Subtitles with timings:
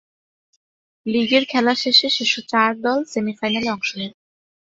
[1.05, 4.15] লীগের খেলা শেষে শীর্ষ চার দল সেমি-ফাইনালে অংশ নিবে।